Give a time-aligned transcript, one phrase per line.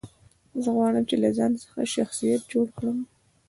[0.63, 2.97] زه غواړم، چي له ځان څخه شخصیت جوړ کړم.